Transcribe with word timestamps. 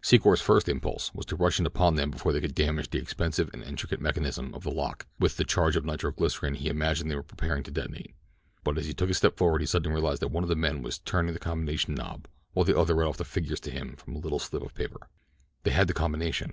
Secor's 0.00 0.40
first 0.40 0.68
impulse 0.68 1.12
was 1.14 1.26
to 1.26 1.34
rush 1.34 1.58
in 1.58 1.66
upon 1.66 1.96
them 1.96 2.12
before 2.12 2.32
they 2.32 2.40
should 2.40 2.54
damage 2.54 2.90
the 2.90 2.98
expensive 2.98 3.50
and 3.52 3.64
intricate 3.64 4.00
mechanism 4.00 4.54
of 4.54 4.62
the 4.62 4.70
lock 4.70 5.04
with 5.18 5.36
the 5.36 5.42
charge 5.42 5.74
of 5.74 5.84
nitro 5.84 6.12
glycerine 6.12 6.54
he 6.54 6.68
imagined 6.68 7.10
they 7.10 7.16
were 7.16 7.24
preparing 7.24 7.64
to 7.64 7.72
detonate; 7.72 8.14
but 8.62 8.78
as 8.78 8.86
he 8.86 8.94
took 8.94 9.10
a 9.10 9.14
step 9.14 9.36
forward 9.36 9.60
he 9.60 9.66
suddenly 9.66 9.94
realized 9.94 10.22
that 10.22 10.28
one 10.28 10.44
of 10.44 10.48
the 10.48 10.54
men 10.54 10.80
was 10.80 10.98
turning 11.00 11.32
the 11.34 11.40
combination 11.40 11.96
knob 11.96 12.28
while 12.52 12.64
the 12.64 12.78
other 12.78 12.94
read 12.94 13.08
off 13.08 13.16
the 13.16 13.24
figures 13.24 13.58
to 13.58 13.72
him 13.72 13.96
from 13.96 14.14
a 14.14 14.18
little 14.20 14.38
slip 14.38 14.62
of 14.62 14.74
paper. 14.74 15.08
They 15.64 15.72
had 15.72 15.88
the 15.88 15.92
combination. 15.92 16.52